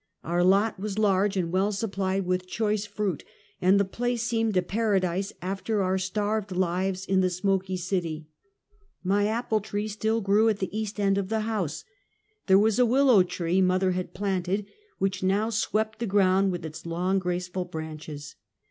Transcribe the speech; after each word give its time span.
Our 0.23 0.43
lot 0.43 0.79
was 0.79 0.97
large 0.97 1.37
and 1.37 1.51
well 1.51 1.71
supplied 1.71 2.25
with 2.25 2.47
choice 2.47 2.87
fruit, 2.87 3.23
and 3.61 3.79
the 3.79 3.85
place 3.85 4.23
seemed 4.23 4.57
a 4.57 4.63
paradise 4.63 5.31
af 5.43 5.63
ter 5.63 5.83
our 5.83 5.99
starved 5.99 6.51
lives 6.51 7.05
in 7.05 7.21
the 7.21 7.29
smoky 7.29 7.77
city. 7.77 8.27
My 9.03 9.27
apple 9.27 9.59
tree 9.61 9.87
still 9.87 10.19
grew 10.19 10.49
at 10.49 10.57
the 10.57 10.75
east 10.75 10.99
end 10.99 11.19
of 11.19 11.29
the 11.29 11.41
house. 11.41 11.83
There 12.47 12.57
was 12.57 12.79
a 12.79 12.83
willow 12.87 13.21
tree 13.21 13.61
mother 13.61 13.91
had 13.91 14.15
planted, 14.15 14.65
which 14.97 15.21
now 15.21 15.51
swept 15.51 15.99
the 15.99 16.07
ground 16.07 16.51
with 16.51 16.65
its 16.65 16.87
long, 16.87 17.19
graceful 17.19 17.65
branches. 17.65 18.33